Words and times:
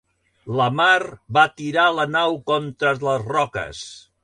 La 0.59 0.65
mar 0.79 1.01
va 1.37 1.43
tirar 1.61 1.85
la 1.99 2.07
nau 2.15 2.41
contra 2.53 2.97
les 3.07 3.31
roques. 3.37 3.87